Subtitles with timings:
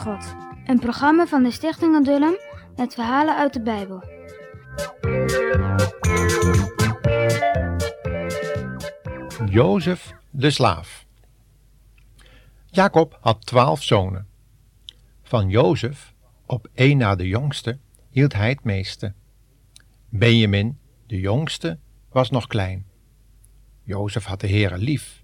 [0.00, 0.34] God.
[0.64, 2.36] Een programma van de Stichting Adullam
[2.76, 4.02] met verhalen uit de Bijbel.
[9.50, 11.06] Jozef de slaaf.
[12.66, 14.26] Jacob had twaalf zonen.
[15.22, 16.14] Van Jozef,
[16.46, 17.78] op één na de jongste,
[18.10, 19.14] hield hij het meeste.
[20.08, 21.78] Benjamin, de jongste,
[22.10, 22.86] was nog klein.
[23.82, 25.22] Jozef had de Heere lief.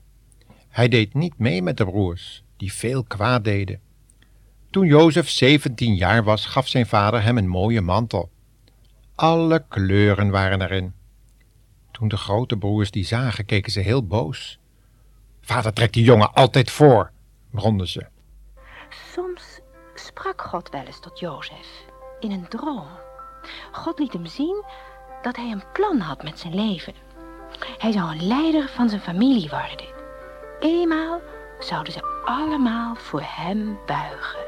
[0.68, 3.84] Hij deed niet mee met de broers, die veel kwaad deden.
[4.76, 8.30] Toen Jozef zeventien jaar was, gaf zijn vader hem een mooie mantel.
[9.14, 10.94] Alle kleuren waren erin.
[11.90, 14.58] Toen de grote broers die zagen, keken ze heel boos.
[15.40, 17.10] Vader trekt die jongen altijd voor,
[17.50, 18.06] bronden ze.
[19.12, 19.60] Soms
[19.94, 21.84] sprak God wel eens tot Jozef
[22.20, 22.88] in een droom.
[23.72, 24.64] God liet hem zien
[25.22, 26.94] dat hij een plan had met zijn leven.
[27.78, 29.94] Hij zou een leider van zijn familie worden.
[30.60, 31.20] Eenmaal
[31.58, 34.45] zouden ze allemaal voor hem buigen.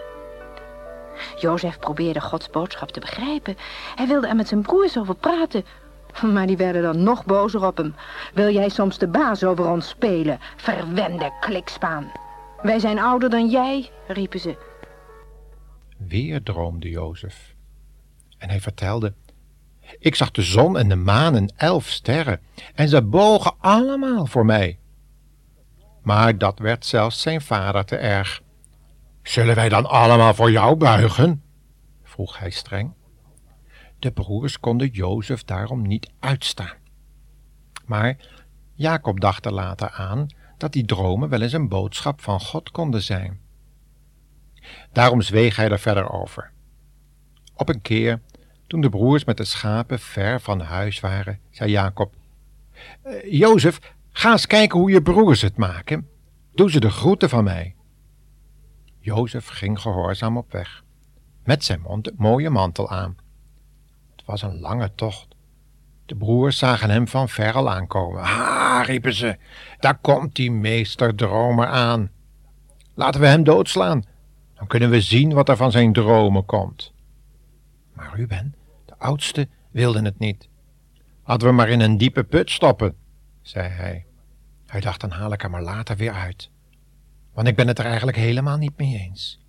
[1.40, 3.56] Jozef probeerde Gods boodschap te begrijpen.
[3.94, 5.64] Hij wilde er met zijn broers over praten,
[6.22, 7.94] maar die werden dan nog bozer op hem.
[8.34, 12.12] Wil jij soms de baas over ons spelen, verwende klikspaan?
[12.62, 14.56] Wij zijn ouder dan jij, riepen ze.
[15.96, 17.54] Weer droomde Jozef.
[18.38, 19.14] En hij vertelde,
[19.98, 22.40] ik zag de zon en de maan en elf sterren,
[22.74, 24.78] en ze bogen allemaal voor mij.
[26.02, 28.42] Maar dat werd zelfs zijn vader te erg.
[29.28, 31.42] Zullen wij dan allemaal voor jou buigen?
[32.02, 32.92] vroeg hij streng.
[33.98, 36.76] De broers konden Jozef daarom niet uitstaan.
[37.86, 38.16] Maar
[38.74, 43.02] Jacob dacht er later aan dat die dromen wel eens een boodschap van God konden
[43.02, 43.40] zijn.
[44.92, 46.50] Daarom zweeg hij er verder over.
[47.54, 48.20] Op een keer,
[48.66, 52.14] toen de broers met de schapen ver van huis waren, zei Jacob:
[53.06, 56.08] uh, Jozef, ga eens kijken hoe je broers het maken.
[56.54, 57.76] Doe ze de groeten van mij.
[59.08, 60.84] Jozef ging gehoorzaam op weg,
[61.44, 61.82] met zijn
[62.16, 63.16] mooie mantel aan.
[64.16, 65.26] Het was een lange tocht.
[66.06, 68.22] De broers zagen hem van ver al aankomen.
[68.22, 69.38] Ha, riepen ze,
[69.78, 72.10] daar komt die meester dromer aan.
[72.94, 74.04] Laten we hem doodslaan,
[74.54, 76.92] dan kunnen we zien wat er van zijn dromen komt.
[77.92, 78.54] Maar Ruben,
[78.84, 80.48] de oudste, wilde het niet.
[81.22, 82.96] Hadden we maar in een diepe put stoppen,
[83.42, 84.06] zei hij.
[84.66, 86.50] Hij dacht, dan haal ik hem maar later weer uit
[87.32, 89.40] want ik ben het er eigenlijk helemaal niet mee eens.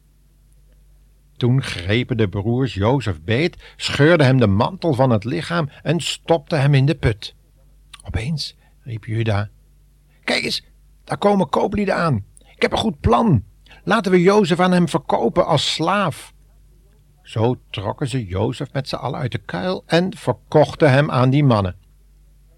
[1.38, 6.62] Toen grepen de broers Jozef beet, scheurden hem de mantel van het lichaam en stopten
[6.62, 7.36] hem in de put.
[8.04, 9.50] Opeens riep Juda:
[10.24, 10.64] Kijk eens,
[11.04, 12.26] daar komen kooplieden aan.
[12.56, 13.44] Ik heb een goed plan.
[13.84, 16.34] Laten we Jozef aan hem verkopen als slaaf.
[17.22, 21.44] Zo trokken ze Jozef met z'n allen uit de kuil en verkochten hem aan die
[21.44, 21.76] mannen.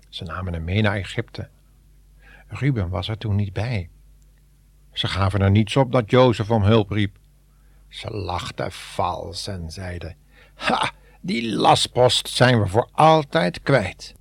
[0.10, 1.50] Ze namen hem mee naar Egypte.
[2.48, 3.90] Ruben was er toen niet bij.
[4.94, 7.18] Ze gaven er niets op dat Jozef om hulp riep.
[7.88, 10.16] Ze lachten vals en zeiden:
[10.56, 10.92] Ha,
[11.22, 14.16] die lastpost zijn we voor altijd kwijt.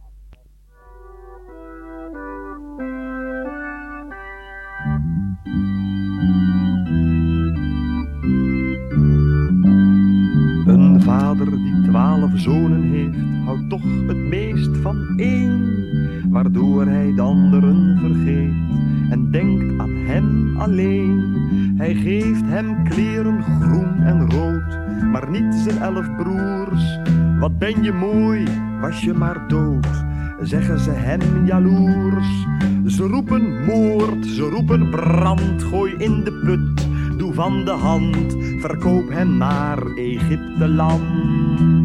[10.66, 17.22] Een vader die twaalf zonen heeft, houdt toch het meest van één, waardoor hij de
[17.22, 21.34] anderen vergeet en denkt aan hem alleen.
[21.76, 24.78] Hij geeft hem kleren groen en rood,
[25.12, 26.98] maar niet zijn elf broers.
[27.38, 28.44] Wat ben je mooi,
[28.80, 30.04] was je maar dood,
[30.40, 32.46] zeggen ze hem jaloers.
[32.86, 36.88] Ze roepen moord, ze roepen brand, gooi in de put,
[37.18, 41.79] doe van de hand, verkoop hem naar Egypte land.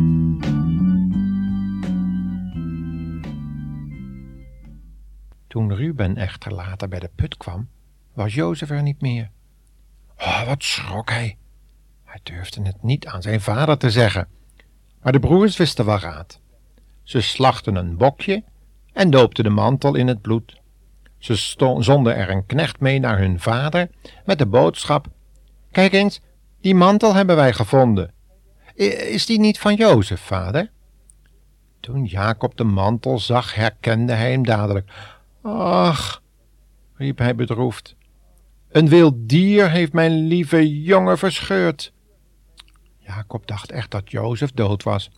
[5.56, 7.70] Toen Ruben echter later bij de put kwam,
[8.14, 9.30] was Jozef er niet meer.
[10.18, 11.38] Oh, wat schrok hij.
[12.04, 14.28] Hij durfde het niet aan zijn vader te zeggen.
[15.02, 16.40] Maar de broers wisten wel raad.
[17.04, 18.44] Ze slachten een bokje
[18.94, 20.62] en doopten de mantel in het bloed.
[21.18, 21.36] Ze
[21.80, 23.90] zonden er een knecht mee naar hun vader
[24.25, 25.08] met de boodschap:
[25.72, 26.22] Kijk eens,
[26.62, 28.13] die mantel hebben wij gevonden.
[28.74, 30.72] Is die niet van Jozef, vader?
[31.80, 34.92] Toen Jacob de mantel zag, herkende hij hem dadelijk.
[35.47, 36.21] Ach,
[36.94, 37.95] riep hij bedroefd,
[38.69, 41.94] een wild dier heeft mijn lieve jongen verscheurd.
[42.97, 45.09] Jacob dacht echt dat Jozef dood was.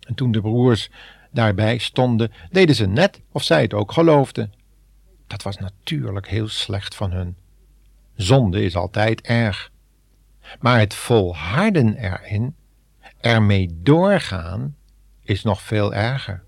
[0.00, 0.90] En toen de broers
[1.30, 4.52] daarbij stonden, deden ze net of zij het ook geloofden.
[5.26, 7.36] Dat was natuurlijk heel slecht van hun.
[8.14, 9.70] Zonde is altijd erg.
[10.60, 12.54] Maar het volharden erin,
[13.20, 14.76] ermee doorgaan,
[15.22, 16.46] is nog veel erger.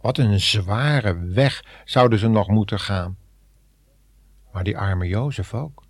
[0.00, 3.16] Wat een zware weg zouden ze nog moeten gaan.
[4.52, 5.84] Maar die arme Jozef ook.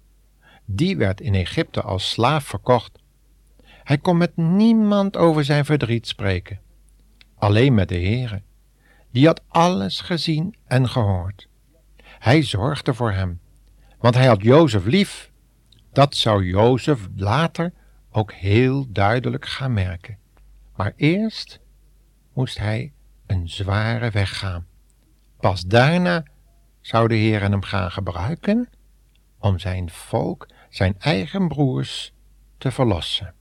[0.65, 2.99] Die werd in Egypte als slaaf verkocht.
[3.65, 6.61] Hij kon met niemand over zijn verdriet spreken,
[7.35, 8.43] alleen met de Heere.
[9.11, 11.49] Die had alles gezien en gehoord.
[12.03, 13.41] Hij zorgde voor hem,
[13.99, 15.31] want hij had Jozef lief.
[15.93, 17.73] Dat zou Jozef later
[18.11, 20.19] ook heel duidelijk gaan merken.
[20.77, 21.61] Maar eerst
[22.33, 22.93] moest hij
[23.31, 24.67] een zware weg gaan.
[25.41, 26.23] Pas daarna
[26.81, 28.69] zou de Heer hem gaan gebruiken
[29.39, 32.13] om zijn volk, zijn eigen broers,
[32.59, 33.35] te verlossen.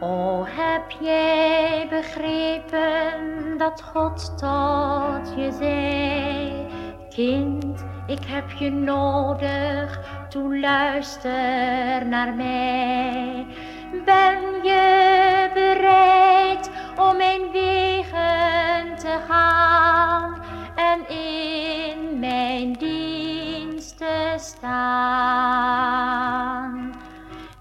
[0.00, 2.93] O, heb jij begrepen
[3.64, 6.66] dat God tot je zei?
[7.08, 13.46] Kind, ik heb je nodig, toe luister naar mij.
[14.04, 15.03] Ben je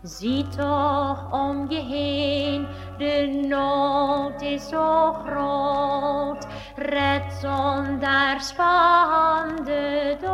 [0.03, 2.67] Zie toch om je heen,
[2.97, 6.47] de nood is zo groot.
[6.75, 10.31] Red zondaars van de dood.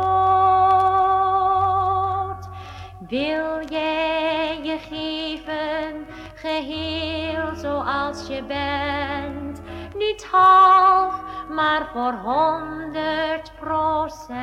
[3.08, 9.60] Wil jij je geven, geheel zoals je bent?
[9.96, 14.40] Niet half, maar voor honderd procent.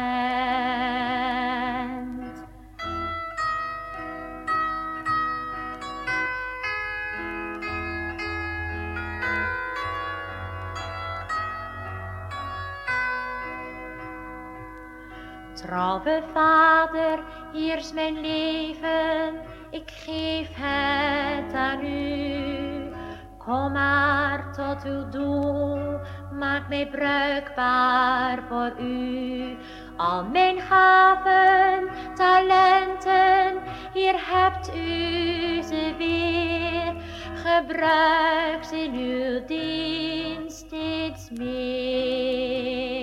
[15.58, 17.20] Trouwe vader,
[17.54, 22.92] hier is mijn leven, ik geef het aan u.
[23.38, 26.00] Kom maar tot uw doel,
[26.34, 29.58] maak mij bruikbaar voor u.
[29.98, 33.62] Al mijn gaven, talenten,
[33.94, 36.94] hier hebt u ze weer.
[37.36, 42.97] Gebruik ze in uw dienst steeds meer.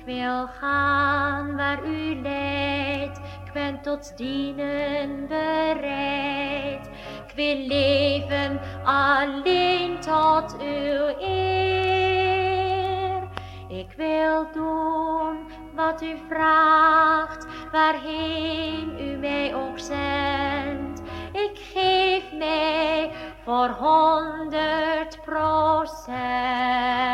[0.00, 6.90] Ik wil gaan waar u leidt, ik ben tot dienen bereid.
[7.26, 13.28] Ik wil leven alleen tot uw eer.
[13.68, 15.38] Ik wil doen
[15.74, 21.02] wat u vraagt, waarheen u mij ook zendt.
[21.32, 23.10] Ik geef mij
[23.44, 27.09] voor honderd procent.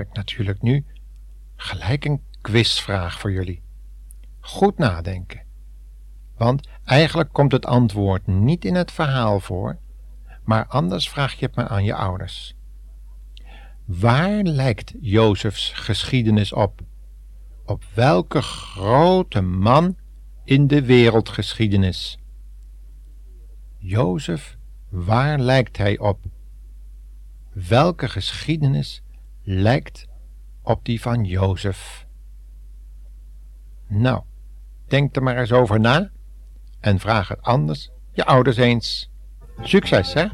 [0.00, 0.84] Ik natuurlijk nu
[1.56, 3.62] gelijk een quizvraag voor jullie.
[4.40, 5.42] Goed nadenken.
[6.36, 9.78] Want eigenlijk komt het antwoord niet in het verhaal voor,
[10.44, 12.54] maar anders vraag je het maar aan je ouders.
[13.84, 16.80] Waar lijkt Jozefs geschiedenis op?
[17.64, 19.96] Op welke grote man
[20.44, 22.18] in de wereldgeschiedenis?
[23.78, 24.56] Jozef,
[24.88, 26.18] waar lijkt hij op?
[27.52, 29.02] Welke geschiedenis
[29.42, 30.06] lijkt
[30.62, 32.06] op die van Jozef?
[33.86, 34.22] Nou,
[34.86, 36.10] denk er maar eens over na
[36.80, 39.10] en vraag het anders je ouders eens.
[39.60, 40.26] Succes, hè?